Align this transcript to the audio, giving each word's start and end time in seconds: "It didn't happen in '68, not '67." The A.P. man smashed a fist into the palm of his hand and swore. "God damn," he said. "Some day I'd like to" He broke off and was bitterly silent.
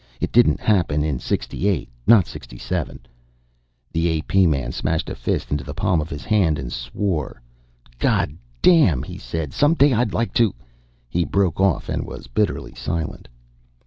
"It 0.19 0.31
didn't 0.31 0.59
happen 0.59 1.03
in 1.03 1.19
'68, 1.19 1.87
not 2.07 2.25
'67." 2.25 3.01
The 3.93 4.07
A.P. 4.09 4.47
man 4.47 4.71
smashed 4.71 5.11
a 5.11 5.13
fist 5.15 5.51
into 5.51 5.63
the 5.63 5.75
palm 5.75 6.01
of 6.01 6.09
his 6.09 6.25
hand 6.25 6.57
and 6.57 6.73
swore. 6.73 7.39
"God 7.99 8.33
damn," 8.63 9.03
he 9.03 9.19
said. 9.19 9.53
"Some 9.53 9.75
day 9.75 9.93
I'd 9.93 10.11
like 10.11 10.33
to" 10.33 10.55
He 11.07 11.23
broke 11.23 11.59
off 11.61 11.87
and 11.87 12.03
was 12.07 12.25
bitterly 12.25 12.73
silent. 12.73 13.27